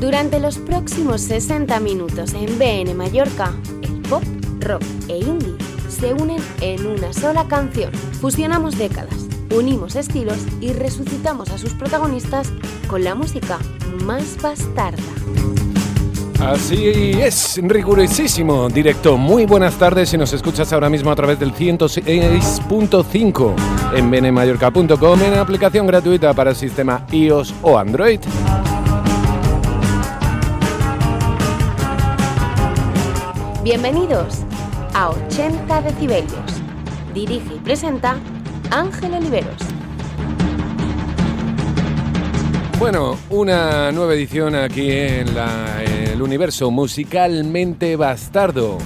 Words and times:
Durante 0.00 0.40
los 0.40 0.58
próximos 0.58 1.20
60 1.22 1.80
minutos 1.80 2.34
en 2.34 2.58
BN 2.58 2.94
Mallorca, 2.94 3.54
el 3.82 4.02
pop, 4.02 4.22
rock 4.60 4.82
e 5.08 5.16
indie 5.18 5.56
se 5.88 6.12
unen 6.12 6.36
en 6.60 6.86
una 6.86 7.14
sola 7.14 7.48
canción. 7.48 7.90
Fusionamos 8.20 8.76
décadas, 8.76 9.26
unimos 9.56 9.96
estilos 9.96 10.36
y 10.60 10.74
resucitamos 10.74 11.48
a 11.50 11.56
sus 11.56 11.72
protagonistas 11.72 12.52
con 12.88 13.04
la 13.04 13.14
música 13.14 13.58
más 14.04 14.36
bastarda. 14.42 15.02
Así 16.40 17.12
es, 17.18 17.58
rigurosísimo 17.62 18.68
directo. 18.68 19.16
Muy 19.16 19.46
buenas 19.46 19.78
tardes 19.78 20.10
si 20.10 20.18
nos 20.18 20.34
escuchas 20.34 20.70
ahora 20.74 20.90
mismo 20.90 21.10
a 21.10 21.16
través 21.16 21.40
del 21.40 21.54
106.5 21.54 23.54
en 23.94 24.10
benemallorca.com 24.10 25.22
en 25.22 25.32
aplicación 25.34 25.86
gratuita 25.86 26.34
para 26.34 26.50
el 26.50 26.56
sistema 26.56 27.06
iOS 27.10 27.54
o 27.62 27.78
Android. 27.78 28.20
Bienvenidos 33.66 34.44
a 34.94 35.10
80 35.10 35.80
decibelios. 35.82 36.62
Dirige 37.12 37.56
y 37.56 37.58
presenta 37.58 38.16
Ángel 38.70 39.14
Oliveros. 39.14 39.56
Bueno, 42.78 43.18
una 43.28 43.90
nueva 43.90 44.14
edición 44.14 44.54
aquí 44.54 44.88
en 44.92 45.26
el 46.12 46.22
universo 46.22 46.70
musicalmente 46.70 47.96
bastardo. 47.96 48.78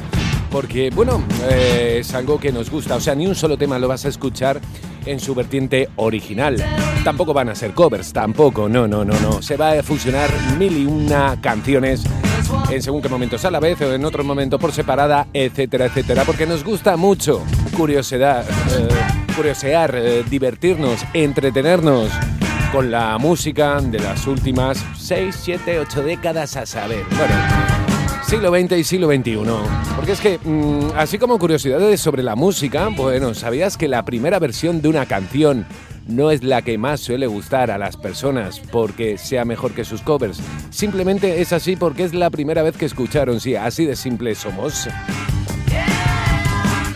Porque, 0.50 0.88
bueno, 0.88 1.24
eh, 1.50 1.98
es 2.00 2.14
algo 2.14 2.40
que 2.40 2.50
nos 2.50 2.70
gusta. 2.70 2.96
O 2.96 3.00
sea, 3.00 3.14
ni 3.14 3.26
un 3.26 3.34
solo 3.34 3.58
tema 3.58 3.78
lo 3.78 3.86
vas 3.86 4.06
a 4.06 4.08
escuchar 4.08 4.62
en 5.04 5.20
su 5.20 5.34
vertiente 5.34 5.90
original. 5.96 6.56
Tampoco 7.04 7.34
van 7.34 7.50
a 7.50 7.54
ser 7.54 7.72
covers, 7.74 8.14
tampoco, 8.14 8.66
no, 8.66 8.88
no, 8.88 9.04
no, 9.04 9.12
no. 9.20 9.42
Se 9.42 9.58
va 9.58 9.72
a 9.72 9.82
fusionar 9.82 10.30
mil 10.58 10.74
y 10.74 10.86
una 10.86 11.38
canciones 11.42 12.02
en 12.70 12.82
según 12.82 13.02
qué 13.02 13.08
momentos 13.08 13.44
a 13.44 13.50
la 13.50 13.60
vez 13.60 13.80
o 13.80 13.92
en 13.92 14.04
otro 14.04 14.24
momento 14.24 14.58
por 14.58 14.72
separada, 14.72 15.26
etcétera, 15.32 15.86
etcétera. 15.86 16.24
Porque 16.24 16.46
nos 16.46 16.64
gusta 16.64 16.96
mucho 16.96 17.42
curiosidad, 17.76 18.44
eh, 18.48 18.88
curiosear, 19.36 19.94
eh, 19.94 20.24
divertirnos, 20.28 21.04
entretenernos 21.14 22.10
con 22.72 22.90
la 22.90 23.18
música 23.18 23.80
de 23.80 23.98
las 23.98 24.26
últimas 24.26 24.84
6, 24.96 25.36
7, 25.42 25.80
8 25.80 26.02
décadas 26.02 26.56
a 26.56 26.66
saber. 26.66 27.04
Siglo 28.26 28.50
XX 28.50 28.78
y 28.78 28.84
siglo 28.84 29.08
XXI. 29.08 29.38
Porque 29.96 30.12
es 30.12 30.20
que, 30.20 30.38
mm, 30.38 30.92
así 30.96 31.18
como 31.18 31.38
curiosidades 31.38 32.00
sobre 32.00 32.22
la 32.22 32.36
música, 32.36 32.88
bueno, 32.88 33.34
¿sabías 33.34 33.76
que 33.76 33.88
la 33.88 34.04
primera 34.04 34.38
versión 34.38 34.80
de 34.80 34.88
una 34.88 35.06
canción 35.06 35.66
no 36.10 36.30
es 36.30 36.42
la 36.42 36.62
que 36.62 36.76
más 36.76 37.00
suele 37.00 37.26
gustar 37.26 37.70
a 37.70 37.78
las 37.78 37.96
personas 37.96 38.60
porque 38.60 39.16
sea 39.16 39.44
mejor 39.44 39.72
que 39.72 39.84
sus 39.84 40.02
covers? 40.02 40.40
Simplemente 40.70 41.40
es 41.40 41.52
así 41.52 41.76
porque 41.76 42.04
es 42.04 42.14
la 42.14 42.30
primera 42.30 42.62
vez 42.62 42.76
que 42.76 42.86
escucharon, 42.86 43.40
sí, 43.40 43.56
así 43.56 43.86
de 43.86 43.96
simple 43.96 44.34
somos. 44.34 44.88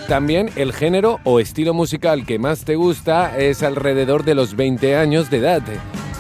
También 0.08 0.50
el 0.56 0.72
género 0.72 1.20
o 1.24 1.40
estilo 1.40 1.72
musical 1.72 2.26
que 2.26 2.38
más 2.38 2.64
te 2.64 2.76
gusta 2.76 3.38
es 3.38 3.62
alrededor 3.62 4.24
de 4.24 4.34
los 4.34 4.54
20 4.54 4.96
años 4.96 5.30
de 5.30 5.38
edad. 5.38 5.62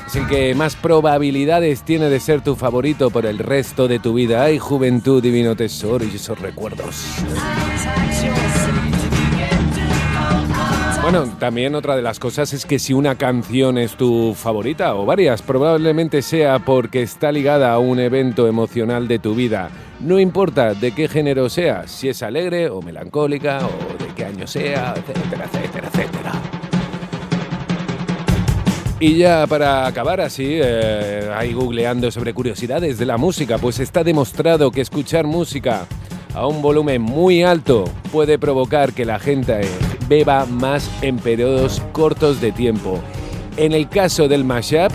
Es 0.06 0.16
el 0.16 0.26
que 0.26 0.54
más 0.54 0.74
probabilidades 0.74 1.82
tiene 1.82 2.08
de 2.08 2.20
ser 2.20 2.40
tu 2.40 2.56
favorito 2.56 3.10
por 3.10 3.26
el 3.26 3.38
resto 3.38 3.86
de 3.88 3.98
tu 3.98 4.14
vida. 4.14 4.44
Ay, 4.44 4.58
juventud, 4.58 5.22
divino 5.22 5.54
tesoro 5.54 6.04
y 6.04 6.16
esos 6.16 6.38
recuerdos. 6.38 7.04
Bueno, 11.04 11.26
también 11.38 11.74
otra 11.74 11.96
de 11.96 12.00
las 12.00 12.18
cosas 12.18 12.54
es 12.54 12.64
que 12.64 12.78
si 12.78 12.94
una 12.94 13.16
canción 13.16 13.76
es 13.76 13.94
tu 13.94 14.32
favorita 14.34 14.94
o 14.94 15.04
varias, 15.04 15.42
probablemente 15.42 16.22
sea 16.22 16.60
porque 16.60 17.02
está 17.02 17.30
ligada 17.30 17.74
a 17.74 17.78
un 17.78 18.00
evento 18.00 18.48
emocional 18.48 19.06
de 19.06 19.18
tu 19.18 19.34
vida. 19.34 19.68
No 20.00 20.18
importa 20.18 20.72
de 20.72 20.92
qué 20.92 21.06
género 21.06 21.50
sea, 21.50 21.86
si 21.88 22.08
es 22.08 22.22
alegre 22.22 22.70
o 22.70 22.80
melancólica 22.80 23.58
o 23.66 24.02
de 24.02 24.14
qué 24.14 24.24
año 24.24 24.46
sea, 24.46 24.94
etcétera, 24.96 25.44
etcétera, 25.44 25.88
etcétera. 25.92 26.32
Y 28.98 29.18
ya 29.18 29.46
para 29.46 29.86
acabar 29.86 30.22
así, 30.22 30.52
eh, 30.52 31.30
ahí 31.36 31.52
googleando 31.52 32.10
sobre 32.10 32.32
curiosidades 32.32 32.96
de 32.96 33.04
la 33.04 33.18
música, 33.18 33.58
pues 33.58 33.78
está 33.78 34.04
demostrado 34.04 34.70
que 34.70 34.80
escuchar 34.80 35.26
música 35.26 35.86
a 36.34 36.46
un 36.46 36.62
volumen 36.62 37.00
muy 37.00 37.42
alto 37.42 37.84
puede 38.10 38.38
provocar 38.38 38.92
que 38.92 39.04
la 39.04 39.18
gente 39.18 39.60
beba 40.08 40.46
más 40.46 40.90
en 41.02 41.18
periodos 41.18 41.82
cortos 41.92 42.40
de 42.40 42.52
tiempo. 42.52 43.00
En 43.56 43.72
el 43.72 43.88
caso 43.88 44.28
del 44.28 44.44
mashup, 44.44 44.92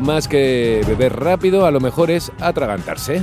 más 0.00 0.26
que 0.26 0.82
beber 0.86 1.16
rápido, 1.16 1.66
a 1.66 1.70
lo 1.70 1.80
mejor 1.80 2.10
es 2.10 2.32
atragantarse. 2.40 3.22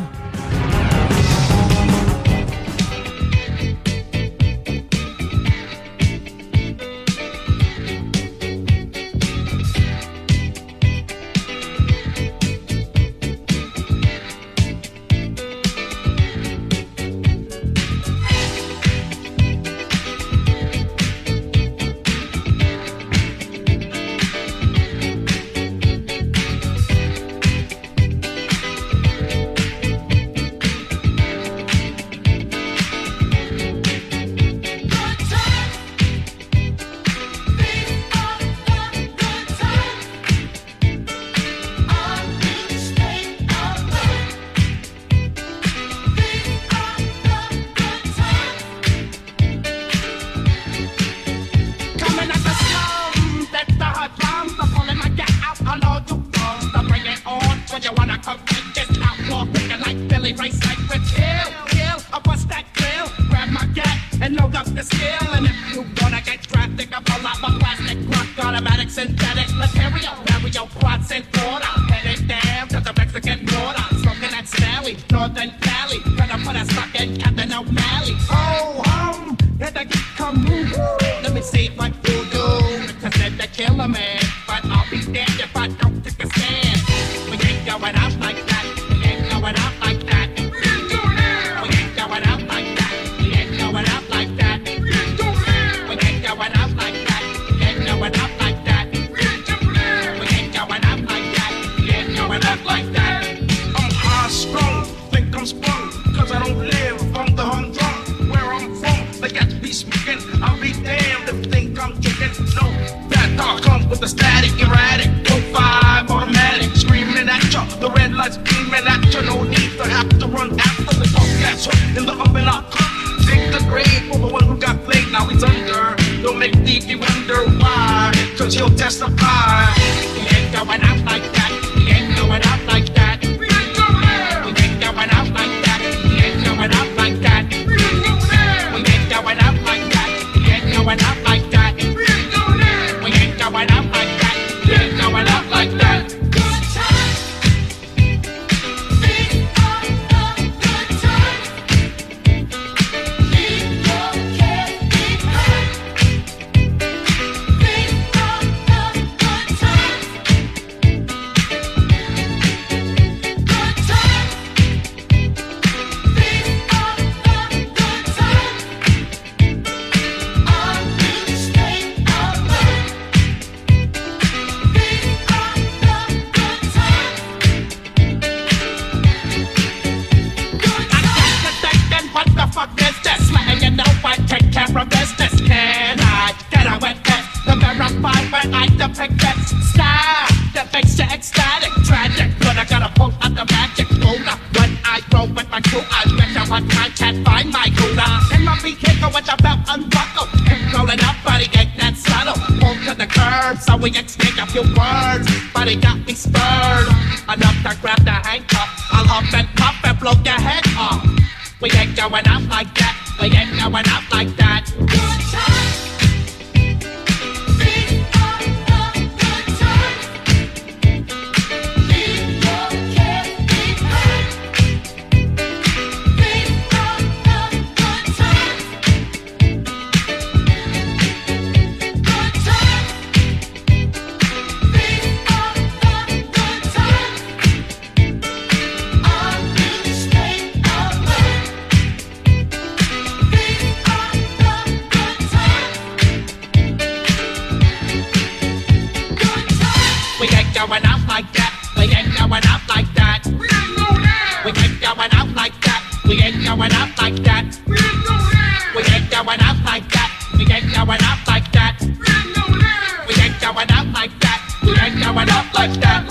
Not 264.68 265.54
like 265.54 265.80
that. 265.80 266.10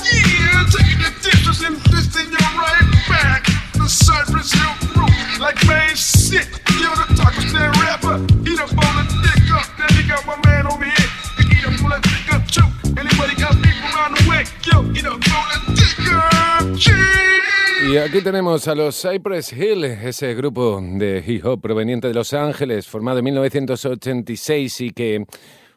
Taking 0.72 0.98
the 0.98 1.12
and 1.66 2.30
your 2.32 2.48
right 2.56 2.88
back. 3.08 3.44
The 3.74 3.86
like 5.38 5.60
rapper. 7.80 8.16
Eat. 8.44 8.58
Then 9.76 10.08
got 10.08 10.26
my 10.26 10.36
man 10.44 10.66
over 10.66 10.86
Y 17.88 17.98
aquí 17.98 18.20
tenemos 18.20 18.66
a 18.66 18.74
los 18.74 19.00
Cypress 19.00 19.52
Hill, 19.52 19.84
ese 19.84 20.34
grupo 20.34 20.80
de 20.82 21.22
hip 21.24 21.44
hop 21.44 21.60
proveniente 21.60 22.08
de 22.08 22.14
Los 22.14 22.32
Ángeles, 22.32 22.88
formado 22.88 23.18
en 23.18 23.24
1986 23.26 24.80
y 24.80 24.90
que 24.90 25.24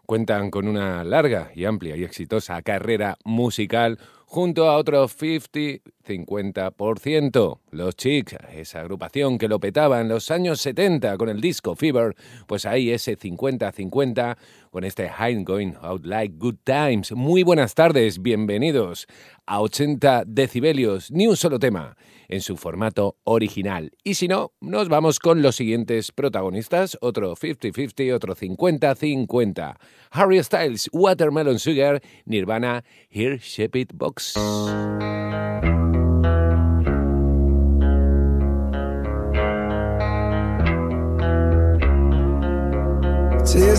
cuentan 0.09 0.49
con 0.49 0.67
una 0.67 1.03
larga 1.03 1.51
y 1.53 1.65
amplia 1.65 1.95
y 1.95 2.03
exitosa 2.03 2.59
carrera 2.63 3.19
musical 3.25 3.99
junto 4.25 4.67
a 4.67 4.75
otros 4.75 5.15
50-50%. 5.15 7.59
Los 7.69 7.95
Chicks, 7.95 8.35
esa 8.55 8.79
agrupación 8.79 9.37
que 9.37 9.47
lo 9.47 9.59
petaba 9.59 10.01
en 10.01 10.09
los 10.09 10.31
años 10.31 10.61
70 10.61 11.15
con 11.15 11.29
el 11.29 11.41
disco 11.41 11.75
Fever, 11.75 12.15
pues 12.47 12.65
ahí 12.65 12.89
ese 12.89 13.19
50-50 13.19 14.35
con 14.71 14.83
este 14.83 15.11
I'm 15.15 15.43
Going 15.43 15.73
Out 15.79 16.07
Like 16.07 16.37
Good 16.39 16.57
Times. 16.63 17.11
Muy 17.11 17.43
buenas 17.43 17.75
tardes, 17.75 18.19
bienvenidos 18.19 19.05
a 19.45 19.61
80 19.61 20.23
decibelios, 20.25 21.11
ni 21.11 21.27
un 21.27 21.37
solo 21.37 21.59
tema 21.59 21.95
en 22.29 22.41
su 22.41 22.55
formato 22.55 23.17
original. 23.23 23.91
Y 24.03 24.13
si 24.13 24.27
no, 24.27 24.53
nos 24.61 24.87
vamos 24.87 25.19
con 25.19 25.41
los 25.41 25.55
siguientes 25.55 26.11
protagonistas, 26.11 26.97
otro 27.01 27.35
50-50, 27.35 28.13
otro 28.13 28.35
50-50. 28.35 29.75
Harry 30.11 30.41
Styles, 30.43 30.89
Watermelon 30.93 31.59
Sugar, 31.59 32.01
Nirvana, 32.25 32.83
Here 33.09 33.37
Shepherd 33.39 33.89
Box. 33.93 34.35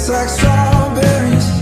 Strawberries 0.00 1.60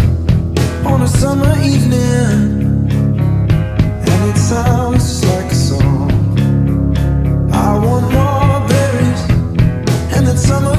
on 0.86 1.02
a 1.02 1.08
summer 1.08 1.52
evening, 1.62 2.88
and 2.90 4.30
it 4.30 4.38
sounds. 4.38 5.37
summer 10.38 10.77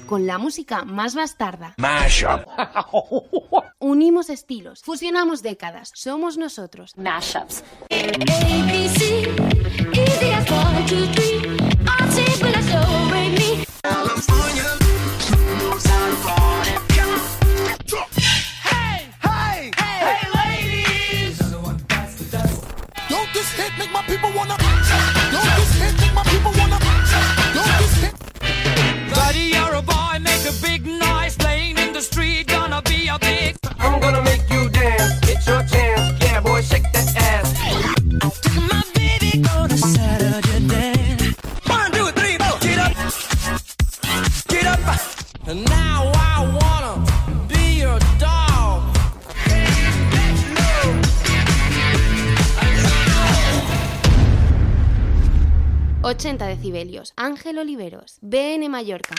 con 0.00 0.26
la 0.26 0.38
música 0.38 0.84
más 0.84 1.14
bastarda. 1.14 1.74
Mashup. 1.76 2.46
Unimos 3.78 4.30
estilos, 4.30 4.82
fusionamos 4.82 5.42
décadas, 5.42 5.90
somos 5.94 6.36
nosotros. 6.38 6.92
Mashups. 6.96 7.62
ABC, 7.90 9.28
80 56.04 56.46
decibelios. 56.46 57.12
Ángel 57.16 57.58
Oliveros, 57.58 58.18
BN 58.20 58.68
Mallorca. 58.68 59.14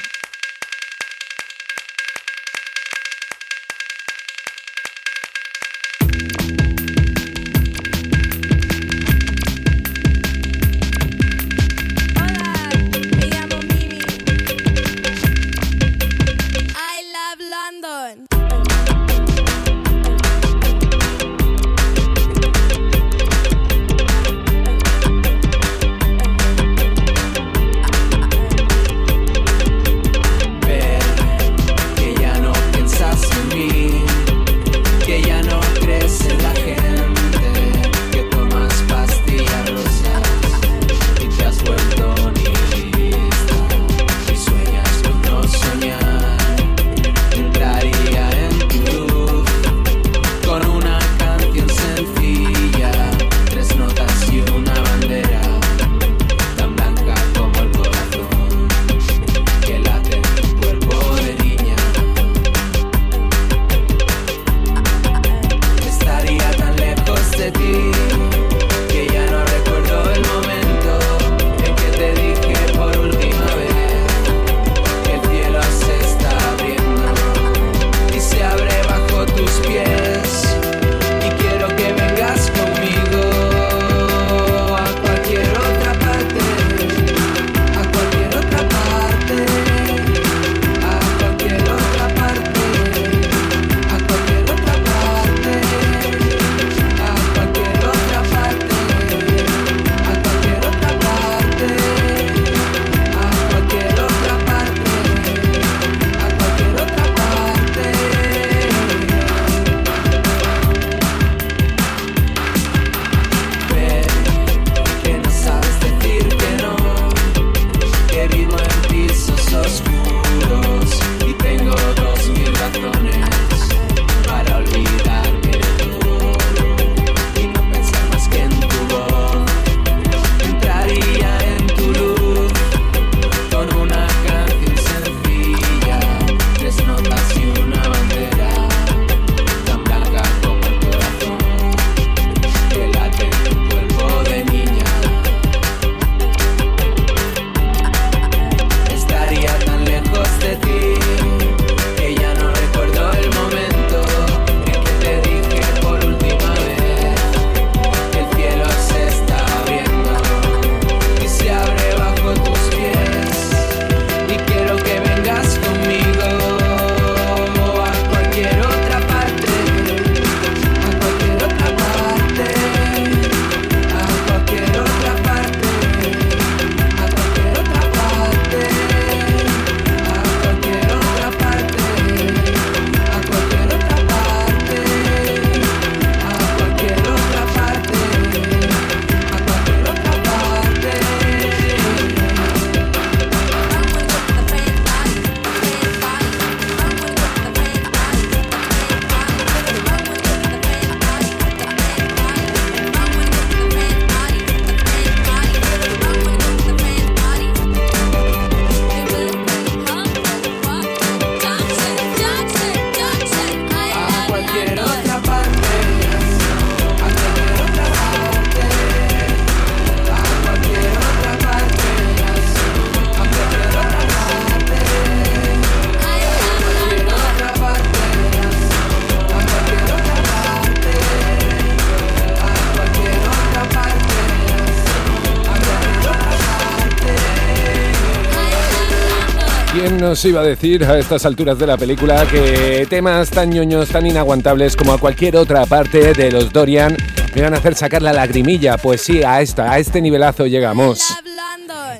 ¿Quién 239.78 239.98
nos 239.98 240.24
iba 240.24 240.40
a 240.40 240.44
decir 240.46 240.86
a 240.86 240.98
estas 240.98 241.26
alturas 241.26 241.60
de 241.60 241.68
la 241.68 241.76
película 241.76 242.26
que 242.32 242.88
temas 242.90 243.30
tan 243.30 243.50
ñoños, 243.50 243.90
tan 243.90 244.06
inaguantables 244.06 244.74
como 244.78 244.94
a 244.94 244.98
cualquier 244.98 245.36
otra 245.36 245.66
parte 245.66 246.14
de 246.14 246.32
los 246.32 246.54
Dorian 246.54 246.96
me 247.36 247.42
van 247.42 247.54
a 247.54 247.58
hacer 247.58 247.76
sacar 247.76 248.02
la 248.02 248.14
lagrimilla? 248.14 248.78
Pues 248.78 249.02
sí, 249.02 249.22
a 249.22 249.42
esta, 249.42 249.70
a 249.74 249.78
este 249.78 250.00
nivelazo 250.00 250.48
llegamos. 250.48 251.02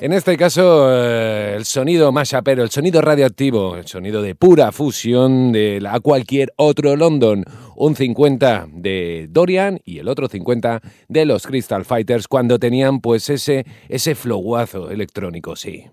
En 0.00 0.14
este 0.14 0.38
caso, 0.38 0.88
eh, 0.90 1.54
el 1.54 1.66
sonido 1.66 2.12
más 2.12 2.30
chapero, 2.30 2.62
el 2.62 2.70
sonido 2.70 3.02
radioactivo, 3.02 3.76
el 3.76 3.86
sonido 3.86 4.22
de 4.22 4.34
pura 4.34 4.72
fusión 4.72 5.52
de 5.52 5.78
la, 5.78 6.00
cualquier 6.00 6.54
otro 6.56 6.96
London. 6.96 7.44
Un 7.76 7.94
50 7.94 8.68
de 8.72 9.26
Dorian 9.28 9.80
y 9.84 9.98
el 9.98 10.08
otro 10.08 10.28
50 10.28 10.80
de 11.08 11.26
los 11.26 11.46
Crystal 11.46 11.84
Fighters 11.84 12.26
cuando 12.26 12.58
tenían 12.58 13.02
pues 13.02 13.28
ese, 13.28 13.66
ese 13.90 14.14
flowazo 14.14 14.90
electrónico, 14.90 15.56
sí. 15.56 15.84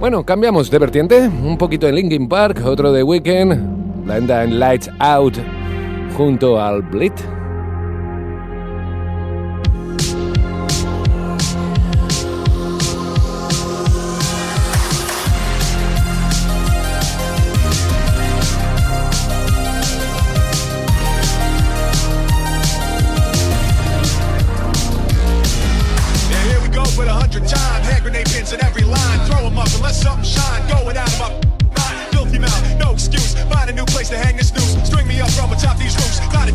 Bueno, 0.00 0.24
cambiamos 0.24 0.70
de 0.70 0.78
vertiente. 0.78 1.26
Un 1.26 1.58
poquito 1.58 1.88
en 1.88 1.96
Linkin 1.96 2.28
Park, 2.28 2.62
otro 2.64 2.92
de 2.92 3.02
Weekend, 3.02 4.04
Blind 4.04 4.30
and 4.30 4.52
Lights 4.52 4.88
Out 5.00 5.38
junto 6.16 6.60
al 6.60 6.82
Blit. 6.82 7.37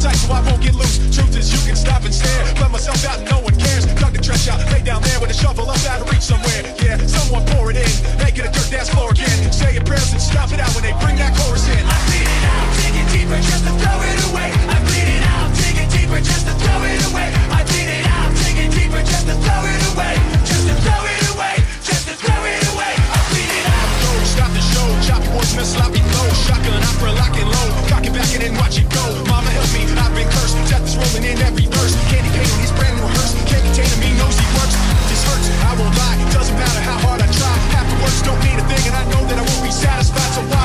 Tight 0.04 0.20
so 0.20 0.36
I 0.36 0.44
won't 0.44 0.60
get 0.60 0.76
loose. 0.76 1.00
Truth 1.16 1.40
is, 1.40 1.48
you 1.48 1.64
can 1.64 1.80
stop 1.80 2.04
and 2.04 2.14
stare. 2.14 2.44
Let 2.60 2.72
myself 2.72 3.00
out 3.08 3.24
and 3.24 3.30
no 3.32 3.40
one 3.40 3.56
cares. 3.56 3.88
Dug 3.96 4.12
the 4.12 4.20
trench 4.20 4.52
out, 4.52 4.60
lay 4.76 4.84
down 4.84 5.02
there 5.02 5.20
with 5.24 5.32
a 5.32 5.34
shovel 5.34 5.64
up 5.72 5.80
out 5.88 6.04
of 6.04 6.12
reach 6.12 6.28
somewhere. 6.28 6.62
Yeah, 6.84 7.00
someone 7.08 7.48
pour 7.56 7.72
it 7.72 7.80
in. 7.80 7.88
Make 8.20 8.36
it 8.36 8.44
a 8.44 8.52
dirt 8.52 8.68
dance 8.68 8.92
floor 8.92 9.16
again. 9.16 9.32
Say 9.56 9.80
your 9.80 9.86
prayers 9.88 10.12
and 10.12 10.20
stop 10.20 10.52
it 10.52 10.60
out 10.60 10.76
when 10.76 10.84
they 10.84 10.92
bring 11.00 11.16
that 11.24 11.32
chorus 11.40 11.64
in. 11.72 11.80
I 11.80 11.98
bleed 12.12 12.28
it 12.28 12.44
out, 12.52 12.68
digging 12.84 13.08
deeper 13.16 13.40
just 13.40 13.64
to 13.64 13.72
throw 13.80 13.98
it 14.04 14.20
away. 14.28 14.50
I 14.52 14.78
bleed 14.84 15.08
it 15.08 15.24
out, 15.24 15.48
digging 15.56 15.90
deeper 15.96 16.20
just 16.20 16.44
to 16.52 16.54
throw 16.60 16.80
it 16.84 17.00
away. 17.08 17.28
I 17.56 17.60
bleed 17.64 17.88
it 17.88 18.06
out, 18.12 18.30
digging 18.44 18.72
deeper 18.76 19.02
just 19.08 19.26
to 19.32 19.36
throw 19.40 19.62
it 19.64 19.82
away. 19.96 20.14
Just 20.44 20.68
to 20.68 20.76
throw 20.84 21.00
it 21.00 21.24
away, 21.32 21.56
just 21.80 22.04
to 22.12 22.14
throw 22.20 22.40
it 22.44 22.64
away. 22.76 22.92
I 22.92 23.20
bleed 23.32 23.52
it 23.56 23.66
out. 23.72 23.88
Don't 24.04 24.28
stop 24.28 24.52
the 24.52 24.64
show, 24.68 24.88
choppy 25.08 25.32
words 25.32 25.56
in 25.56 25.64
a 25.64 25.68
sloppy 25.68 26.04
flow. 26.12 26.28
Shotgun 26.44 26.84
opera 26.92 27.16
lock 27.16 27.36
and 27.40 27.48
low. 27.48 27.68
Cock 27.88 28.04
it 28.04 28.12
back 28.12 28.28
and 28.36 28.44
then 28.44 28.54
watch 28.60 28.76
it 28.76 28.90
go. 28.92 29.33
Help 29.54 29.70
me, 29.70 29.82
I've 29.94 30.14
been 30.18 30.30
cursed. 30.34 30.58
Death 30.70 30.86
is 30.86 30.98
rolling 30.98 31.30
in 31.30 31.38
every 31.46 31.70
verse. 31.70 31.94
Candy 32.10 32.30
paint 32.34 32.50
on 32.50 32.60
his 32.60 32.74
brand 32.74 32.96
new 32.98 33.06
hearse. 33.06 33.34
Can't 33.46 33.64
contain 33.70 33.86
him, 33.86 34.02
he 34.02 34.12
knows 34.18 34.34
he 34.34 34.48
works. 34.58 34.76
This 35.10 35.22
hurts, 35.30 35.48
I 35.70 35.72
won't 35.78 35.94
lie. 35.94 36.18
Doesn't 36.34 36.58
matter 36.58 36.82
how 36.82 36.98
hard 37.06 37.22
I 37.22 37.30
try. 37.30 37.54
Half 37.78 37.86
the 37.86 37.98
words 38.02 38.20
don't 38.26 38.42
mean 38.42 38.58
a 38.58 38.66
thing, 38.66 38.84
and 38.90 38.96
I 38.98 39.06
know 39.14 39.22
that 39.30 39.38
I 39.38 39.46
won't 39.46 39.64
be 39.64 39.72
satisfied. 39.72 40.32
So 40.34 40.42
why 40.50 40.63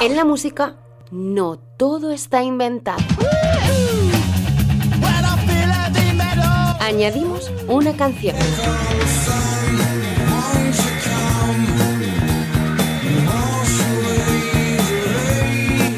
En 0.00 0.16
la 0.16 0.24
música, 0.24 0.76
no 1.10 1.58
todo 1.76 2.10
está 2.10 2.42
inventado. 2.42 3.02
Añadimos 6.80 7.52
una 7.68 7.94
canción. 7.94 8.34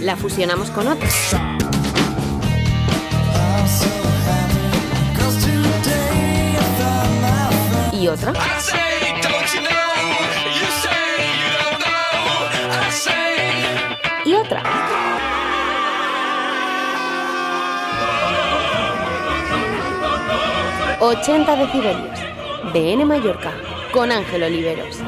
La 0.00 0.16
fusionamos 0.16 0.68
con 0.70 0.88
otra. 0.88 1.08
Y 7.92 8.08
otra. 8.08 8.32
80 21.04 21.56
decibelios. 21.56 22.20
BN 22.72 23.04
Mallorca, 23.04 23.52
con 23.92 24.12
Ángel 24.12 24.44
Oliveros. 24.44 25.02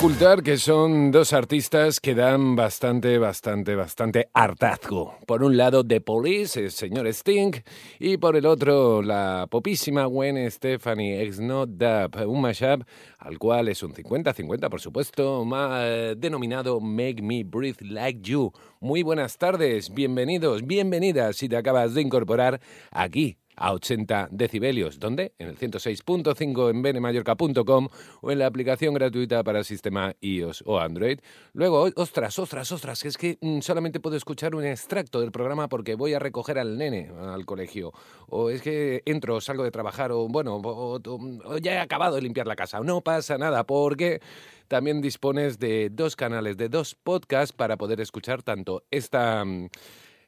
Ocultar 0.00 0.42
que 0.42 0.56
son 0.56 1.10
dos 1.10 1.34
artistas 1.34 2.00
que 2.00 2.14
dan 2.14 2.56
bastante, 2.56 3.18
bastante, 3.18 3.74
bastante 3.74 4.30
hartazgo. 4.32 5.18
Por 5.26 5.42
un 5.42 5.58
lado, 5.58 5.86
The 5.86 6.00
Police, 6.00 6.58
el 6.58 6.70
señor 6.70 7.06
Sting, 7.08 7.52
y 7.98 8.16
por 8.16 8.34
el 8.34 8.46
otro, 8.46 9.02
la 9.02 9.46
popísima 9.50 10.06
Gwen 10.06 10.50
Stefani, 10.50 11.12
ex 11.12 11.38
No 11.38 11.66
Dub, 11.66 12.16
un 12.26 12.40
mashup 12.40 12.84
al 13.18 13.38
cual 13.38 13.68
es 13.68 13.82
un 13.82 13.92
50-50, 13.92 14.70
por 14.70 14.80
supuesto, 14.80 15.46
eh, 15.82 16.14
denominado 16.16 16.80
Make 16.80 17.20
Me 17.20 17.44
Breathe 17.44 17.84
Like 17.84 18.22
You. 18.22 18.52
Muy 18.80 19.02
buenas 19.02 19.36
tardes, 19.36 19.92
bienvenidos, 19.92 20.66
bienvenidas 20.66 21.36
si 21.36 21.46
te 21.46 21.58
acabas 21.58 21.92
de 21.92 22.00
incorporar 22.00 22.58
aquí 22.90 23.36
a 23.60 23.72
80 23.74 24.28
decibelios. 24.32 24.98
¿Dónde? 24.98 25.34
En 25.38 25.48
el 25.48 25.58
106.5 25.58 26.70
en 26.70 26.82
benemallorca.com 26.82 27.88
o 28.22 28.30
en 28.30 28.38
la 28.38 28.46
aplicación 28.46 28.94
gratuita 28.94 29.44
para 29.44 29.62
sistema 29.62 30.14
iOS 30.20 30.64
o 30.66 30.80
Android. 30.80 31.20
Luego, 31.52 31.88
ostras, 31.94 32.38
ostras, 32.38 32.72
ostras, 32.72 33.04
es 33.04 33.18
que 33.18 33.38
mm, 33.40 33.60
solamente 33.60 34.00
puedo 34.00 34.16
escuchar 34.16 34.54
un 34.54 34.64
extracto 34.64 35.20
del 35.20 35.30
programa 35.30 35.68
porque 35.68 35.94
voy 35.94 36.14
a 36.14 36.18
recoger 36.18 36.58
al 36.58 36.78
nene 36.78 37.12
al 37.20 37.44
colegio. 37.44 37.92
O 38.28 38.48
es 38.48 38.62
que 38.62 39.02
entro, 39.04 39.40
salgo 39.42 39.62
de 39.62 39.70
trabajar, 39.70 40.10
o 40.10 40.26
bueno, 40.26 40.60
o, 40.64 41.58
ya 41.58 41.74
he 41.74 41.78
acabado 41.78 42.16
de 42.16 42.22
limpiar 42.22 42.46
la 42.46 42.56
casa. 42.56 42.80
No 42.80 43.02
pasa 43.02 43.36
nada 43.36 43.64
porque 43.64 44.20
también 44.68 45.02
dispones 45.02 45.58
de 45.58 45.90
dos 45.90 46.16
canales, 46.16 46.56
de 46.56 46.70
dos 46.70 46.94
podcasts 46.94 47.54
para 47.54 47.76
poder 47.76 48.00
escuchar 48.00 48.42
tanto 48.42 48.84
esta... 48.90 49.44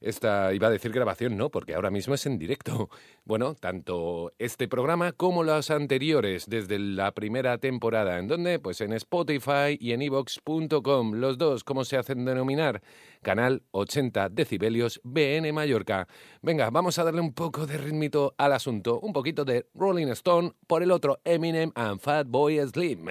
esta, 0.03 0.53
iba 0.55 0.69
a 0.69 0.71
decir 0.71 0.93
grabación, 0.93 1.37
no, 1.37 1.51
porque 1.51 1.75
ahora 1.75 1.91
mismo 1.91 2.15
es 2.15 2.27
en 2.27 2.39
directo. 2.39 2.89
Bueno, 3.25 3.55
tanto 3.55 4.33
este 4.41 4.67
programa 4.67 5.13
como 5.13 5.45
los 5.45 5.71
anteriores, 5.71 6.47
desde 6.49 6.81
la 6.81 7.13
primera 7.13 7.59
temporada. 7.59 8.19
¿En 8.19 8.27
dónde? 8.27 8.59
Pues 8.59 8.81
en 8.81 8.93
Spotify 8.95 9.79
y 9.79 9.93
en 9.93 10.03
evox.com. 10.03 11.13
Los 11.13 11.39
dos, 11.39 11.63
¿cómo 11.63 11.85
se 11.85 11.97
hacen 11.97 12.25
denominar? 12.25 12.83
Canal 13.23 13.63
80 13.71 14.29
decibelios 14.31 15.01
BN 15.05 15.53
Mallorca. 15.53 16.09
Venga, 16.43 16.71
vamos 16.71 16.99
a 16.99 17.05
darle 17.05 17.21
un 17.21 17.33
poco 17.33 17.65
de 17.65 17.79
ritmito 17.79 18.35
al 18.39 18.55
asunto. 18.55 18.99
Un 18.99 19.13
poquito 19.13 19.45
de 19.45 19.69
Rolling 19.73 20.09
Stone, 20.09 20.55
por 20.67 20.83
el 20.83 20.91
otro 20.91 21.21
Eminem 21.25 21.71
and 21.77 22.01
Fatboy 22.01 22.59
Slim. 22.67 23.09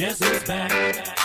Guess 0.00 0.18
back? 0.18 0.46
Back 0.46 1.19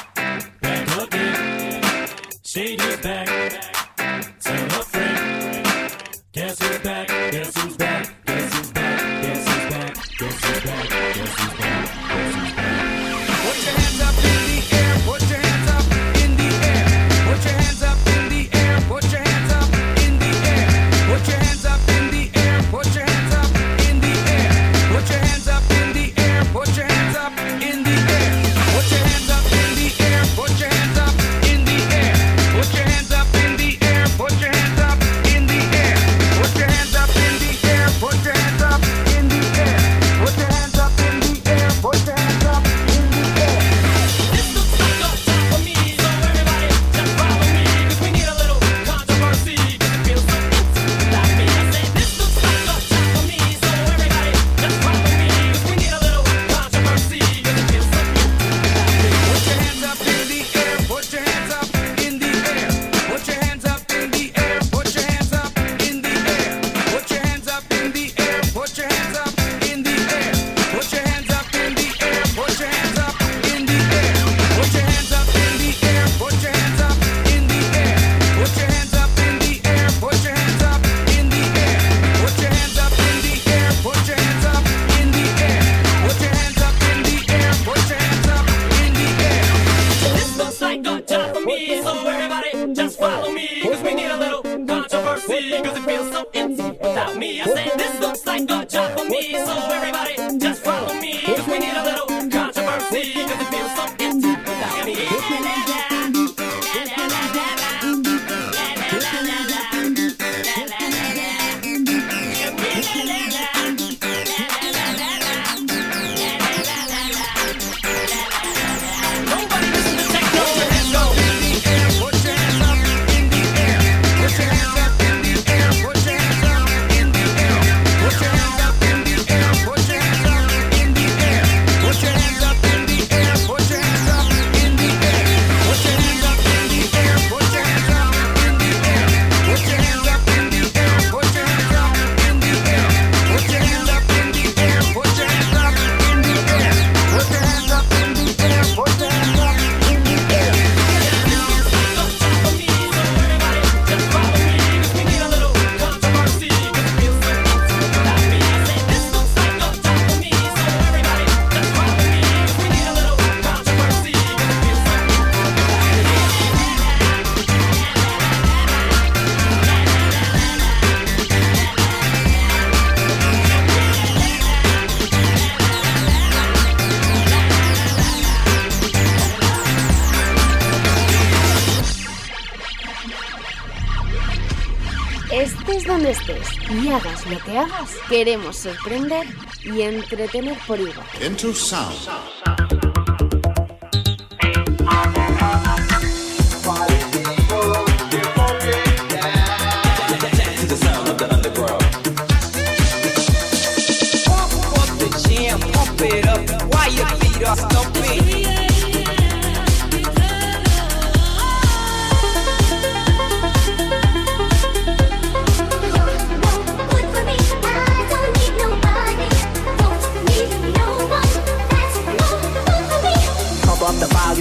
hagas 187.58 187.96
queremos 188.10 188.58
sorprender 188.58 189.28
y 189.64 189.82
entretener 189.82 190.58
por 190.68 190.80
igual. 190.80 191.06
Sound. 191.54 192.25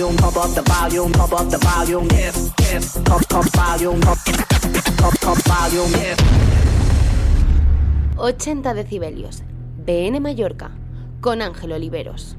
Volume, 0.05 0.17
pump 0.17 0.37
up 0.37 0.55
the 0.55 0.63
volume, 0.63 1.13
pump 1.13 1.33
up 1.33 1.51
the 1.51 1.59
volume, 1.59 2.09
yes, 2.11 2.53
yes. 2.61 2.99
Pump, 3.05 3.29
pump 3.29 3.51
volume, 3.53 4.01
pump, 4.01 4.19
pump, 4.99 5.21
pump 5.21 5.43
volume, 5.45 5.91
yes. 5.93 6.19
80 8.19 8.75
decibelios. 8.75 9.43
BN 9.85 10.21
Mallorca. 10.21 10.71
Con 11.21 11.41
Ángel 11.41 11.73
Oliveros. 11.73 12.37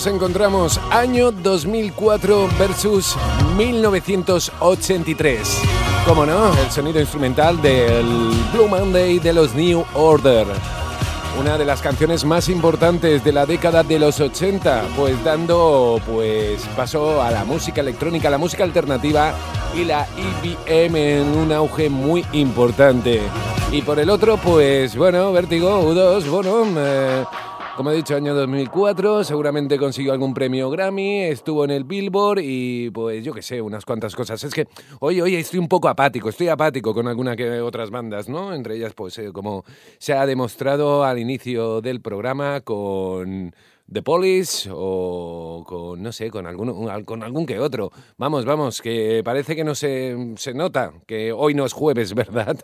Nos 0.00 0.06
encontramos 0.06 0.80
año 0.90 1.30
2004 1.30 2.48
versus 2.58 3.14
1983. 3.58 5.62
Como 6.06 6.24
no, 6.24 6.54
el 6.54 6.70
sonido 6.70 7.00
instrumental 7.00 7.60
del 7.60 8.06
Blue 8.50 8.66
Monday 8.66 9.18
de 9.18 9.34
los 9.34 9.54
New 9.54 9.84
Order. 9.92 10.46
Una 11.38 11.58
de 11.58 11.66
las 11.66 11.82
canciones 11.82 12.24
más 12.24 12.48
importantes 12.48 13.22
de 13.22 13.32
la 13.32 13.44
década 13.44 13.82
de 13.82 13.98
los 13.98 14.20
80, 14.20 14.84
pues 14.96 15.22
dando 15.22 16.00
pues 16.06 16.62
paso 16.74 17.20
a 17.20 17.30
la 17.30 17.44
música 17.44 17.82
electrónica, 17.82 18.30
la 18.30 18.38
música 18.38 18.64
alternativa 18.64 19.34
y 19.76 19.84
la 19.84 20.08
EBM 20.16 20.96
en 20.96 21.36
un 21.36 21.52
auge 21.52 21.90
muy 21.90 22.24
importante. 22.32 23.20
Y 23.70 23.82
por 23.82 24.00
el 24.00 24.08
otro, 24.08 24.38
pues 24.38 24.96
bueno, 24.96 25.30
Vértigo, 25.30 25.82
U2, 25.82 26.26
bueno, 26.30 26.64
eh, 26.78 27.26
Como 27.80 27.92
he 27.92 27.96
dicho, 27.96 28.14
año 28.14 28.34
2004, 28.34 29.24
seguramente 29.24 29.78
consiguió 29.78 30.12
algún 30.12 30.34
premio 30.34 30.68
Grammy, 30.68 31.22
estuvo 31.22 31.64
en 31.64 31.70
el 31.70 31.84
Billboard 31.84 32.40
y 32.42 32.90
pues 32.90 33.24
yo 33.24 33.32
qué 33.32 33.40
sé, 33.40 33.62
unas 33.62 33.86
cuantas 33.86 34.14
cosas. 34.14 34.44
Es 34.44 34.52
que 34.52 34.68
hoy, 34.98 35.22
hoy 35.22 35.36
estoy 35.36 35.60
un 35.60 35.66
poco 35.66 35.88
apático, 35.88 36.28
estoy 36.28 36.48
apático 36.48 36.92
con 36.92 37.08
alguna 37.08 37.34
que 37.36 37.62
otras 37.62 37.90
bandas, 37.90 38.28
¿no? 38.28 38.52
Entre 38.52 38.76
ellas, 38.76 38.92
pues 38.92 39.16
eh, 39.16 39.32
como 39.32 39.64
se 39.96 40.12
ha 40.12 40.26
demostrado 40.26 41.04
al 41.04 41.18
inicio 41.18 41.80
del 41.80 42.02
programa 42.02 42.60
con 42.60 43.54
The 43.92 44.02
Police 44.02 44.70
o 44.72 45.64
con, 45.66 46.00
no 46.00 46.12
sé, 46.12 46.30
con, 46.30 46.46
alguno, 46.46 46.76
con 47.04 47.24
algún 47.24 47.44
que 47.44 47.58
otro. 47.58 47.90
Vamos, 48.18 48.44
vamos, 48.44 48.80
que 48.80 49.22
parece 49.24 49.56
que 49.56 49.64
no 49.64 49.74
se, 49.74 50.34
se 50.36 50.54
nota 50.54 50.92
que 51.06 51.32
hoy 51.32 51.54
no 51.54 51.64
es 51.64 51.72
jueves, 51.72 52.14
¿verdad? 52.14 52.56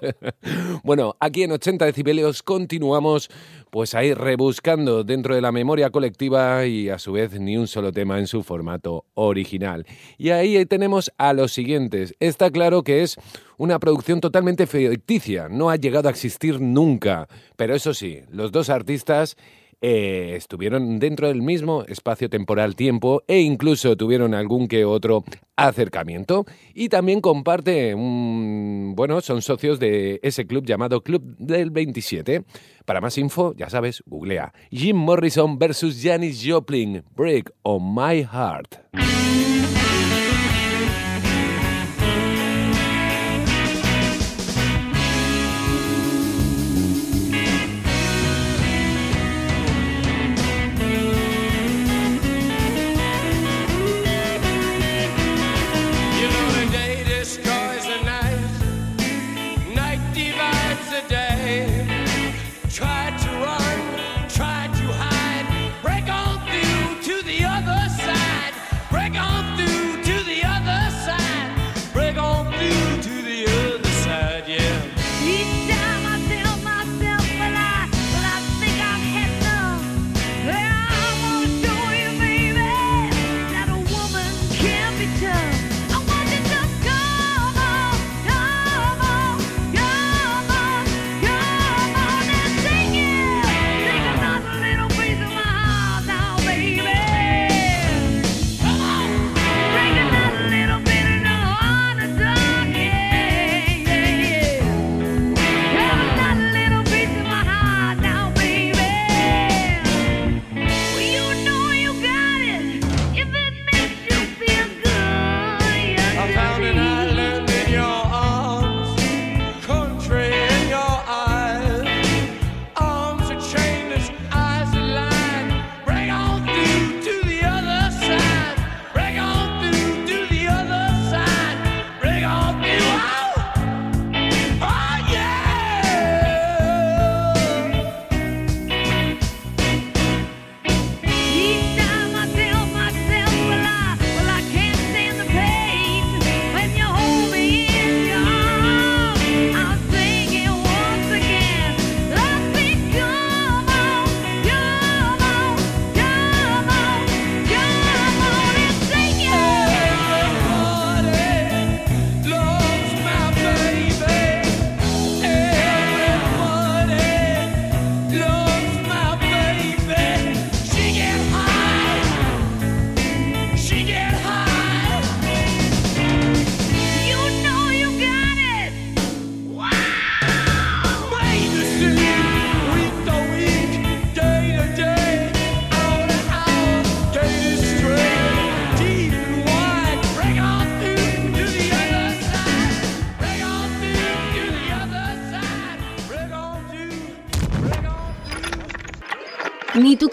bueno, 0.85 1.17
aquí 1.19 1.43
en 1.43 1.53
80 1.53 1.85
decibelios 1.85 2.45
continuamos 2.45 3.29
pues 3.71 3.95
ahí 3.95 4.15
rebuscando 4.15 5.05
dentro 5.05 5.35
de 5.35 5.41
la 5.41 5.53
memoria 5.53 5.91
colectiva 5.91 6.67
y 6.67 6.89
a 6.89 6.99
su 6.99 7.13
vez 7.13 7.39
ni 7.39 7.57
un 7.57 7.67
solo 7.67 7.93
tema 7.93 8.19
en 8.19 8.27
su 8.27 8.43
formato 8.43 9.05
original. 9.15 9.87
Y 10.19 10.31
ahí 10.31 10.65
tenemos 10.67 11.13
a 11.19 11.33
los 11.33 11.53
siguientes. 11.53 12.15
Está 12.21 12.51
claro 12.51 12.83
que 12.83 13.03
es 13.03 13.17
una 13.59 13.79
producción 13.79 14.21
totalmente 14.21 14.67
ficticia, 14.67 15.49
no 15.49 15.71
ha 15.71 15.77
llegado 15.77 16.09
a 16.09 16.11
existir 16.11 16.61
nunca, 16.61 17.29
pero 17.57 17.75
eso 17.75 17.95
sí, 17.95 18.21
los 18.31 18.53
dos 18.53 18.69
artistas 18.69 19.37
eh, 19.81 20.35
estuvieron 20.37 20.99
dentro 20.99 21.29
del 21.29 21.43
mismo 21.43 21.85
espacio 21.85 22.31
temporal-tiempo 22.31 23.23
e 23.27 23.41
incluso 23.41 23.97
tuvieron 23.97 24.35
algún 24.35 24.69
que 24.69 24.85
otro 24.85 25.25
acercamiento. 25.57 26.47
Y 26.75 26.89
también 26.89 27.21
comparte, 27.21 27.95
un, 27.95 28.95
bueno, 28.97 29.21
son 29.21 29.43
socios 29.43 29.79
de 29.79 30.21
ese 30.23 30.47
club 30.47 30.65
llamado 30.65 31.03
Club 31.03 31.37
del 31.39 31.71
27. 31.71 32.45
Para 32.85 33.01
más 33.01 33.19
info, 33.19 33.55
ya 33.57 33.69
sabes, 33.69 34.03
googlea 34.07 34.53
Jim 34.71 34.97
Morrison 34.97 35.59
versus 35.59 36.01
Janis 36.03 36.43
Joplin, 36.47 37.03
Break 37.15 37.53
on 37.63 37.95
My 37.95 38.23
Heart. 38.23 39.76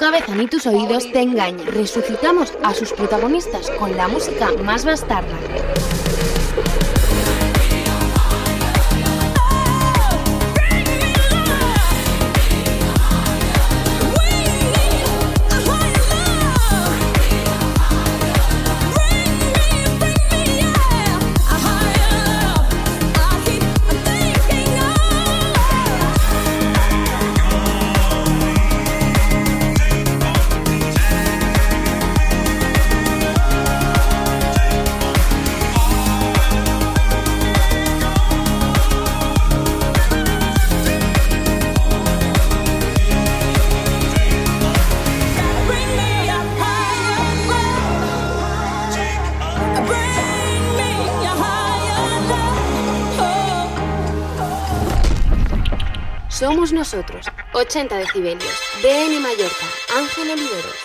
Cabeza 0.04 0.36
ni 0.36 0.48
tus 0.48 0.68
oídos 0.68 1.10
te 1.14 1.22
engañan. 1.22 1.66
Resucitamos 1.66 2.52
a 2.62 2.74
sus 2.74 2.92
protagonistas 2.92 3.70
con 3.80 3.96
la 3.96 4.10
música 4.10 4.52
más 4.62 4.84
bastarda. 4.84 5.38
Nosotros, 56.94 57.26
80 57.54 57.98
decibelios. 57.98 58.54
BN 58.84 59.20
Mallorca, 59.20 59.66
Ángel 59.98 60.32
Oliveros. 60.32 60.83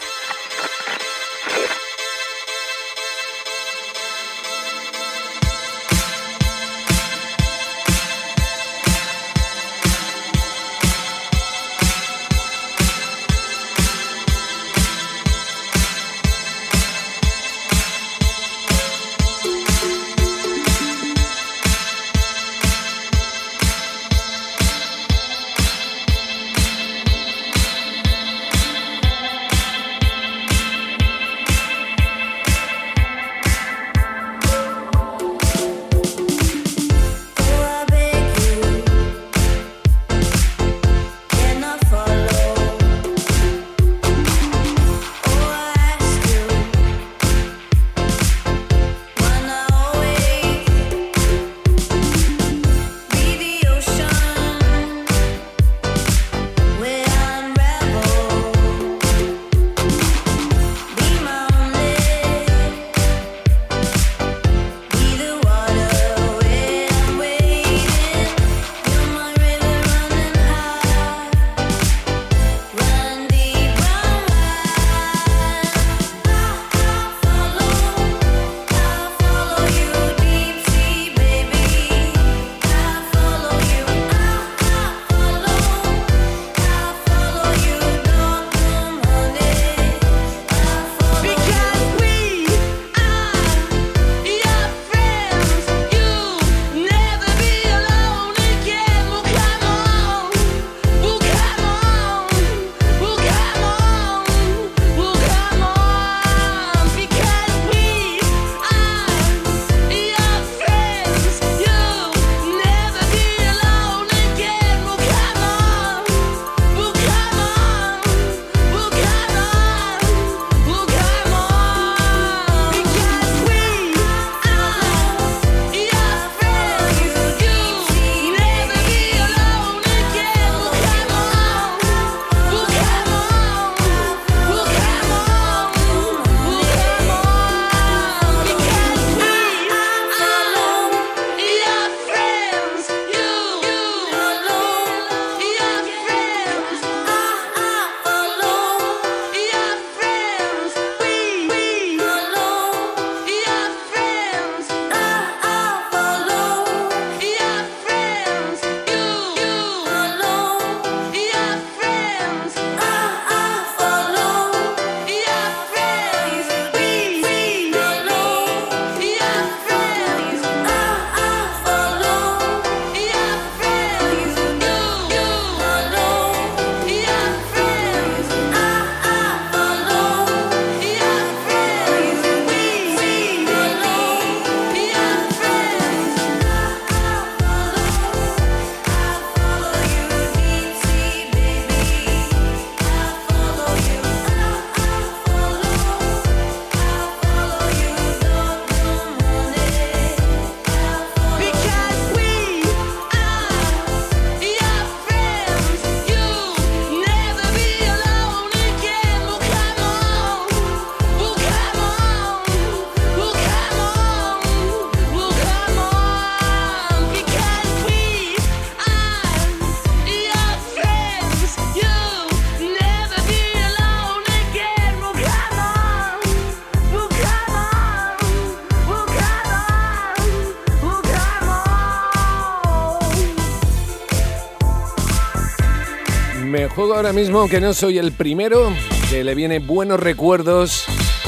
Juego 236.57 236.95
ahora 236.95 237.13
mismo 237.13 237.47
que 237.47 237.61
no 237.61 237.75
soy 237.75 237.99
el 237.99 238.13
primero 238.13 238.73
que 239.11 239.23
le 239.23 239.35
viene 239.35 239.59
buenos 239.59 240.01
recuerdos 240.01 240.87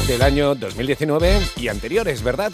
del 0.09 0.23
año 0.23 0.55
2019 0.55 1.41
y 1.57 1.69
anteriores, 1.69 2.23
¿verdad? 2.23 2.51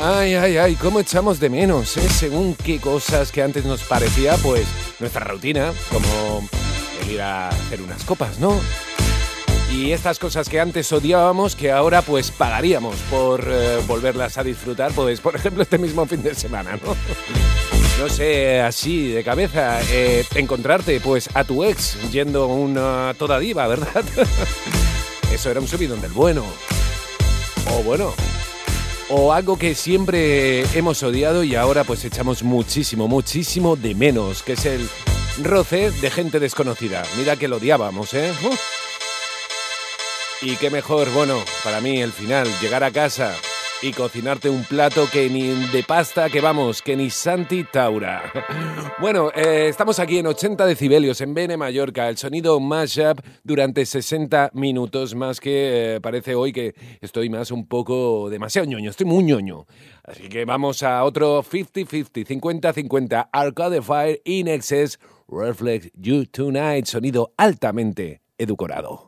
Ay, 0.00 0.34
ay, 0.34 0.56
ay, 0.56 0.74
cómo 0.76 1.00
echamos 1.00 1.40
de 1.40 1.50
menos, 1.50 1.96
¿eh? 1.98 2.08
Según 2.08 2.54
qué 2.54 2.80
cosas 2.80 3.30
que 3.32 3.42
antes 3.42 3.66
nos 3.66 3.82
parecía, 3.82 4.36
pues, 4.38 4.66
nuestra 4.98 5.24
rutina, 5.24 5.72
como 5.92 6.48
el 7.02 7.10
ir 7.10 7.20
a 7.20 7.50
hacer 7.50 7.82
unas 7.82 8.02
copas, 8.04 8.38
¿no? 8.38 8.58
Y 9.70 9.92
estas 9.92 10.18
cosas 10.18 10.48
que 10.48 10.60
antes 10.60 10.90
odiábamos, 10.90 11.54
que 11.54 11.70
ahora 11.70 12.00
pues 12.00 12.30
pagaríamos 12.30 12.96
por 13.10 13.44
eh, 13.46 13.78
volverlas 13.86 14.38
a 14.38 14.42
disfrutar, 14.42 14.92
pues 14.92 15.20
por 15.20 15.36
ejemplo 15.36 15.62
este 15.62 15.76
mismo 15.76 16.06
fin 16.06 16.22
de 16.22 16.34
semana, 16.34 16.78
¿no? 16.82 17.77
No 17.98 18.08
sé, 18.08 18.60
así 18.60 19.08
de 19.08 19.24
cabeza, 19.24 19.80
eh, 19.90 20.24
encontrarte 20.36 21.00
pues 21.00 21.28
a 21.34 21.42
tu 21.42 21.64
ex 21.64 21.98
yendo 22.12 22.46
una 22.46 23.12
toda 23.18 23.40
diva, 23.40 23.66
¿verdad? 23.66 24.04
Eso 25.32 25.50
era 25.50 25.58
un 25.58 25.66
subidón 25.66 26.00
del 26.00 26.12
bueno. 26.12 26.44
O 27.72 27.82
bueno, 27.82 28.14
o 29.08 29.32
algo 29.32 29.58
que 29.58 29.74
siempre 29.74 30.62
hemos 30.78 31.02
odiado 31.02 31.42
y 31.42 31.56
ahora 31.56 31.82
pues 31.82 32.04
echamos 32.04 32.44
muchísimo, 32.44 33.08
muchísimo 33.08 33.74
de 33.74 33.96
menos, 33.96 34.44
que 34.44 34.52
es 34.52 34.64
el 34.64 34.88
roce 35.42 35.90
de 35.90 36.10
gente 36.10 36.38
desconocida. 36.38 37.02
Mira 37.16 37.34
que 37.34 37.48
lo 37.48 37.56
odiábamos, 37.56 38.14
¿eh? 38.14 38.32
Y 40.40 40.54
qué 40.54 40.70
mejor, 40.70 41.10
bueno, 41.10 41.42
para 41.64 41.80
mí 41.80 42.00
el 42.00 42.12
final, 42.12 42.46
llegar 42.60 42.84
a 42.84 42.92
casa 42.92 43.34
y 43.80 43.92
cocinarte 43.92 44.50
un 44.50 44.64
plato 44.64 45.06
que 45.12 45.30
ni 45.30 45.48
de 45.72 45.82
pasta, 45.84 46.28
que 46.28 46.40
vamos, 46.40 46.82
que 46.82 46.96
ni 46.96 47.10
Santi 47.10 47.64
Taura. 47.64 48.22
Bueno, 49.00 49.30
eh, 49.32 49.68
estamos 49.68 50.00
aquí 50.00 50.18
en 50.18 50.26
80 50.26 50.66
decibelios 50.66 51.20
en 51.20 51.32
BN 51.32 51.56
Mallorca, 51.56 52.08
el 52.08 52.16
sonido 52.16 52.58
mashup 52.58 53.20
durante 53.44 53.86
60 53.86 54.50
minutos, 54.54 55.14
más 55.14 55.38
que 55.38 55.94
eh, 55.96 56.00
parece 56.00 56.34
hoy 56.34 56.52
que 56.52 56.74
estoy 57.00 57.30
más 57.30 57.52
un 57.52 57.68
poco 57.68 58.28
demasiado 58.28 58.66
ñoño, 58.66 58.90
estoy 58.90 59.06
muy 59.06 59.22
ñoño. 59.22 59.66
Así 60.02 60.28
que 60.28 60.44
vamos 60.44 60.82
a 60.82 61.04
otro 61.04 61.44
50-50, 61.44 62.26
50-50, 62.26 63.28
Arcade 63.32 63.82
Fire 63.82 64.20
in 64.24 64.48
Excess, 64.48 64.98
Reflect 65.28 65.94
You 65.94 66.26
Tonight, 66.26 66.86
sonido 66.86 67.32
altamente 67.36 68.22
edulcorado. 68.36 69.07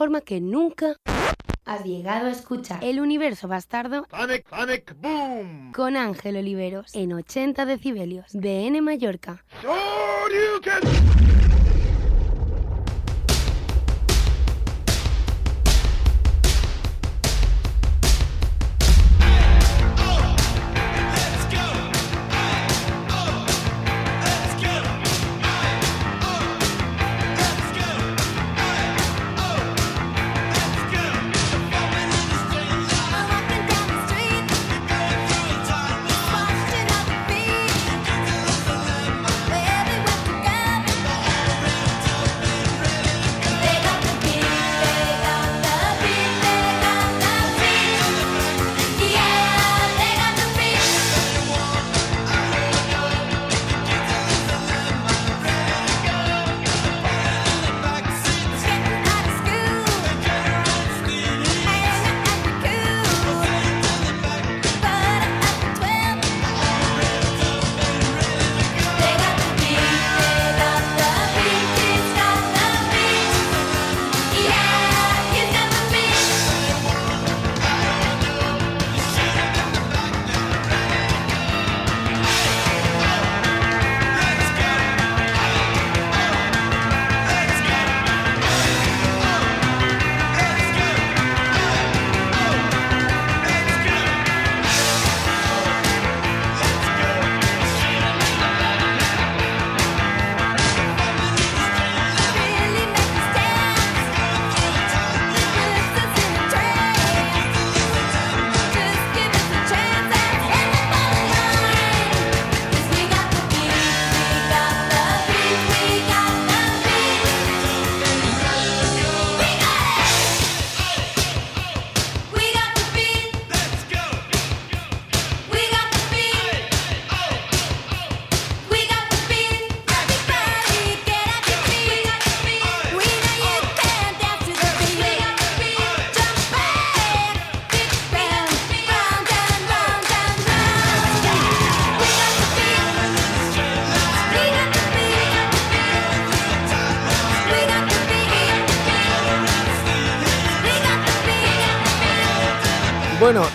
Forma 0.00 0.22
que 0.22 0.40
nunca 0.40 0.96
has 1.66 1.84
llegado 1.84 2.28
a 2.28 2.30
escuchar. 2.30 2.82
El 2.82 3.00
universo 3.00 3.48
bastardo 3.48 4.06
Panic, 4.08 4.48
panic, 4.48 4.96
boom. 4.98 5.72
con 5.72 5.94
Ángel 5.94 6.38
Oliveros 6.38 6.94
en 6.94 7.12
80 7.12 7.66
decibelios. 7.66 8.32
BN 8.32 8.80
Mallorca. 8.80 9.44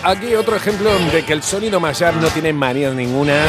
Aquí 0.06 0.34
otro 0.36 0.54
ejemplo 0.54 0.90
de 1.12 1.24
que 1.24 1.32
el 1.32 1.42
sonido 1.42 1.80
mashup 1.80 2.14
no 2.20 2.28
tiene 2.28 2.52
manías 2.52 2.94
ninguna, 2.94 3.44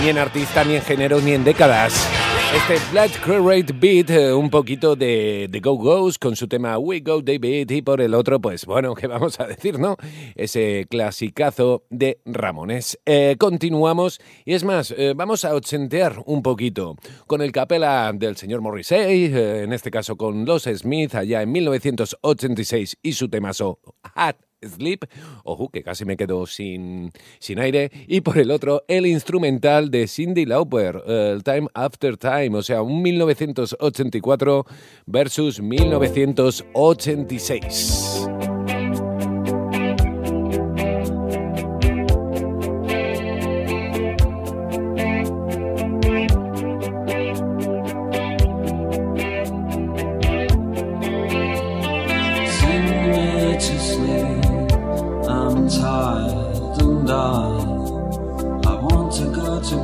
ni 0.00 0.10
en 0.10 0.18
artista, 0.18 0.62
ni 0.62 0.76
en 0.76 0.82
género, 0.82 1.20
ni 1.20 1.32
en 1.32 1.42
décadas. 1.42 2.08
Este 2.54 2.78
Black 2.92 3.24
Curate 3.24 3.72
Beat, 3.72 4.10
eh, 4.10 4.32
un 4.32 4.48
poquito 4.48 4.94
de, 4.94 5.48
de 5.50 5.60
Go 5.60 5.74
Go's 5.74 6.18
con 6.18 6.36
su 6.36 6.46
tema 6.46 6.78
We 6.78 7.00
Go 7.00 7.20
David 7.22 7.70
y 7.70 7.82
por 7.82 8.00
el 8.00 8.14
otro, 8.14 8.40
pues 8.40 8.64
bueno, 8.66 8.94
¿qué 8.94 9.06
vamos 9.08 9.40
a 9.40 9.46
decir, 9.46 9.78
no? 9.80 9.96
Ese 10.36 10.86
clasicazo 10.88 11.84
de 11.90 12.20
Ramones. 12.26 13.00
Eh, 13.04 13.36
continuamos 13.38 14.20
y 14.44 14.52
es 14.52 14.62
más, 14.64 14.94
eh, 14.96 15.14
vamos 15.16 15.44
a 15.44 15.54
ochentear 15.54 16.22
un 16.26 16.42
poquito 16.42 16.94
con 17.26 17.42
el 17.42 17.50
capela 17.50 18.12
del 18.14 18.36
señor 18.36 18.60
Morrissey, 18.60 19.24
eh, 19.34 19.62
en 19.64 19.72
este 19.72 19.90
caso 19.90 20.16
con 20.16 20.44
Los 20.44 20.64
Smith 20.64 21.14
allá 21.14 21.42
en 21.42 21.50
1986 21.50 22.98
y 23.02 23.14
su 23.14 23.28
temazo 23.28 23.80
Hat 24.14 24.36
Sleep, 24.62 25.04
ojo, 25.44 25.68
que 25.68 25.82
casi 25.82 26.04
me 26.04 26.16
quedo 26.16 26.46
sin, 26.46 27.10
sin 27.38 27.58
aire, 27.58 27.90
y 28.06 28.20
por 28.20 28.38
el 28.38 28.50
otro, 28.50 28.84
el 28.88 29.06
instrumental 29.06 29.90
de 29.90 30.08
Cindy 30.08 30.46
Lauper, 30.46 31.02
el 31.06 31.42
Time 31.42 31.68
After 31.74 32.16
Time, 32.16 32.56
o 32.56 32.62
sea, 32.62 32.82
un 32.82 33.02
1984 33.02 34.64
versus 35.06 35.60
1986. 35.60 38.28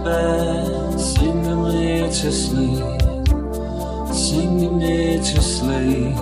Bed. 0.08 1.00
Sing 1.00 1.42
me 1.62 2.08
to 2.20 2.30
sleep. 2.44 2.84
Sing 4.12 4.78
me 4.78 5.18
to 5.28 5.38
sleep. 5.54 6.16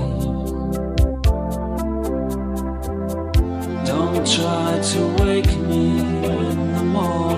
Don't 3.91 4.25
try 4.37 4.71
to 4.93 5.01
wake 5.21 5.53
me 5.71 5.85
in 6.01 6.57
the 6.77 6.85
morning, 6.97 7.36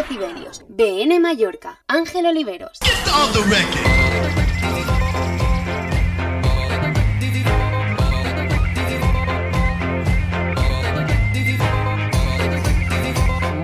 ...80 0.00 0.08
decibelios... 0.08 0.64
...BN 0.68 1.20
Mallorca... 1.20 1.82
...Ángel 1.86 2.26
Oliveros... 2.26 2.78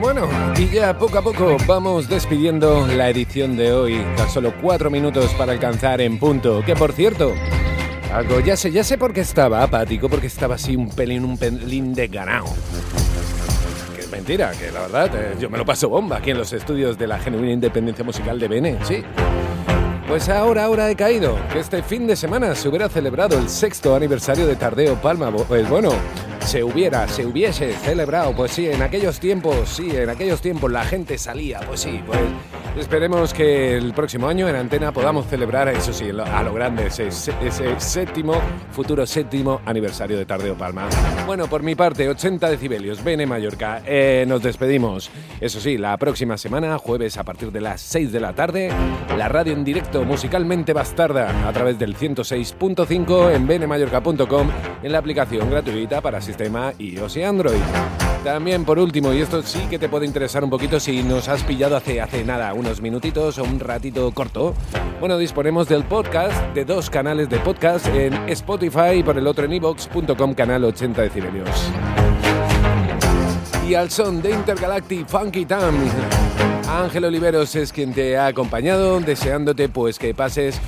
Bueno, 0.00 0.28
y 0.56 0.68
ya 0.68 0.96
poco 0.98 1.18
a 1.18 1.22
poco 1.22 1.56
vamos 1.66 2.08
despidiendo 2.08 2.86
la 2.86 3.08
edición 3.08 3.56
de 3.56 3.72
hoy. 3.72 4.04
Tan 4.16 4.30
solo 4.30 4.54
cuatro 4.60 4.90
minutos 4.90 5.32
para 5.34 5.52
alcanzar 5.52 6.00
en 6.00 6.18
punto. 6.18 6.62
Que 6.64 6.76
por 6.76 6.92
cierto, 6.92 7.34
algo 8.12 8.40
ya 8.40 8.56
sé, 8.56 8.70
ya 8.70 8.84
sé 8.84 8.98
por 8.98 9.12
qué 9.12 9.22
estaba 9.22 9.62
apático, 9.62 10.08
porque 10.08 10.28
estaba 10.28 10.54
así 10.54 10.76
un 10.76 10.90
pelín, 10.90 11.24
un 11.24 11.36
pelín 11.36 11.92
de 11.92 12.06
ganado. 12.08 12.46
Que 14.26 14.36
la 14.72 14.80
verdad, 14.80 15.10
eh, 15.14 15.36
yo 15.38 15.48
me 15.48 15.56
lo 15.56 15.64
paso 15.64 15.88
bomba 15.88 16.16
aquí 16.16 16.32
en 16.32 16.38
los 16.38 16.52
estudios 16.52 16.98
de 16.98 17.06
la 17.06 17.16
genuina 17.20 17.52
independencia 17.52 18.04
musical 18.04 18.40
de 18.40 18.48
Bene, 18.48 18.76
sí. 18.82 19.04
Pues 20.08 20.28
ahora, 20.28 20.64
ahora 20.64 20.90
he 20.90 20.96
caído, 20.96 21.38
que 21.52 21.60
este 21.60 21.80
fin 21.80 22.08
de 22.08 22.16
semana 22.16 22.52
se 22.56 22.68
hubiera 22.68 22.88
celebrado 22.88 23.38
el 23.38 23.48
sexto 23.48 23.94
aniversario 23.94 24.48
de 24.48 24.56
Tardeo 24.56 24.96
Palma. 24.96 25.30
Pues 25.30 25.68
bueno, 25.68 25.92
se 26.40 26.64
hubiera, 26.64 27.06
se 27.06 27.24
hubiese 27.24 27.72
celebrado, 27.74 28.34
pues 28.34 28.50
sí, 28.50 28.68
en 28.68 28.82
aquellos 28.82 29.20
tiempos, 29.20 29.68
sí, 29.68 29.90
en 29.94 30.10
aquellos 30.10 30.40
tiempos 30.40 30.72
la 30.72 30.84
gente 30.84 31.18
salía, 31.18 31.60
pues 31.60 31.82
sí, 31.82 32.02
pues 32.04 32.18
esperemos 32.76 33.32
que 33.32 33.76
el 33.76 33.92
próximo 33.94 34.28
año 34.28 34.48
en 34.48 34.56
Antena 34.56 34.92
podamos 34.92 35.26
celebrar, 35.26 35.68
eso 35.68 35.92
sí, 35.92 36.10
a 36.10 36.42
lo 36.42 36.52
grande, 36.52 36.86
ese, 36.86 37.08
ese 37.08 37.80
séptimo, 37.80 38.34
futuro 38.70 39.06
séptimo 39.06 39.60
aniversario 39.64 40.18
de 40.18 40.26
Tardeo 40.26 40.56
Palma. 40.56 40.88
Bueno, 41.26 41.46
por 41.46 41.62
mi 41.62 41.74
parte, 41.74 42.08
80 42.08 42.50
decibelios, 42.50 43.02
Bene 43.02 43.26
Mallorca, 43.26 43.82
eh, 43.86 44.24
nos 44.28 44.42
despedimos. 44.42 45.10
Eso 45.40 45.60
sí, 45.60 45.78
la 45.78 45.96
próxima 45.96 46.36
semana, 46.36 46.78
jueves 46.78 47.16
a 47.16 47.24
partir 47.24 47.50
de 47.50 47.60
las 47.60 47.80
6 47.80 48.12
de 48.12 48.20
la 48.20 48.34
tarde, 48.34 48.70
la 49.16 49.28
radio 49.28 49.52
en 49.52 49.64
directo 49.64 50.04
musicalmente 50.04 50.72
bastarda 50.72 51.48
a 51.48 51.52
través 51.52 51.78
del 51.78 51.96
106.5 51.96 53.34
en 53.34 53.46
benemallorca.com 53.46 54.50
en 54.82 54.92
la 54.92 54.98
aplicación 54.98 55.50
gratuita 55.50 56.00
para 56.00 56.20
sistema 56.20 56.72
iOS 56.78 57.16
y 57.16 57.22
Android. 57.22 57.60
También 58.26 58.64
por 58.64 58.80
último, 58.80 59.12
y 59.12 59.20
esto 59.20 59.40
sí 59.42 59.60
que 59.70 59.78
te 59.78 59.88
puede 59.88 60.04
interesar 60.04 60.42
un 60.42 60.50
poquito 60.50 60.80
si 60.80 61.04
nos 61.04 61.28
has 61.28 61.44
pillado 61.44 61.76
hace, 61.76 62.00
hace 62.00 62.24
nada, 62.24 62.52
unos 62.66 62.80
minutitos 62.80 63.38
o 63.38 63.44
un 63.44 63.60
ratito 63.60 64.10
corto. 64.10 64.52
Bueno, 64.98 65.18
disponemos 65.18 65.68
del 65.68 65.84
podcast, 65.84 66.34
de 66.52 66.64
dos 66.64 66.90
canales 66.90 67.28
de 67.28 67.38
podcast 67.38 67.86
en 67.86 68.12
Spotify 68.28 68.96
y 68.96 69.02
por 69.04 69.16
el 69.16 69.28
otro 69.28 69.44
en 69.44 69.52
ivox.com 69.52 70.34
canal 70.34 70.64
80 70.64 71.02
decibelios. 71.02 71.48
Y 73.68 73.74
al 73.74 73.90
son 73.90 74.20
de 74.20 74.32
Intergalactic 74.32 75.06
Funky 75.06 75.46
Town, 75.46 75.76
Ángel 76.68 77.04
Oliveros 77.04 77.54
es 77.54 77.72
quien 77.72 77.94
te 77.94 78.16
ha 78.16 78.26
acompañado, 78.26 78.98
deseándote 78.98 79.68
pues 79.68 80.00
que 80.00 80.12
pases 80.12 80.60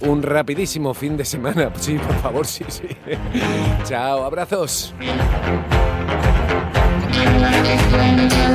un 0.00 0.24
rapidísimo 0.24 0.92
fin 0.92 1.16
de 1.16 1.24
semana. 1.24 1.72
Sí, 1.78 1.98
por 1.98 2.16
favor, 2.16 2.46
sí, 2.46 2.64
sí. 2.68 2.88
Chao, 3.84 4.24
abrazos. 4.24 4.92
Intergalactic 6.98 7.80
planetarium. 7.86 8.48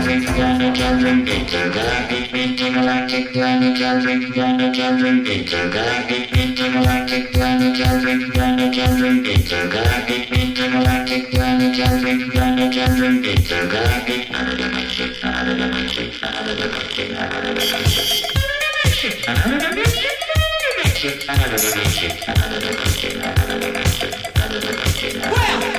Well. 25.32 25.73